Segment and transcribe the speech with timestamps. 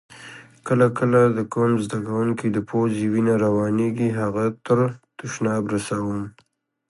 [0.67, 4.79] کله کله د کوم زده کونکي له پوزې وینه روانیږي هغه تر
[5.19, 6.19] تشناب رسوم.